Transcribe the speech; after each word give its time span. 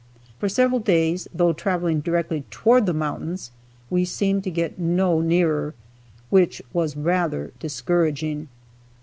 For 0.39 0.49
several 0.49 0.79
days, 0.79 1.27
though 1.31 1.53
traveling 1.53 1.99
directly 1.99 2.43
toward 2.49 2.87
the 2.87 2.91
mountains, 2.93 3.51
we 3.91 4.03
seemed 4.03 4.43
to 4.45 4.49
get 4.49 4.79
no 4.79 5.21
nearer, 5.21 5.75
which 6.31 6.59
was 6.73 6.97
rather 6.97 7.53
discouraging. 7.59 8.47